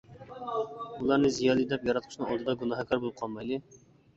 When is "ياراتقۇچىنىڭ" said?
1.91-2.33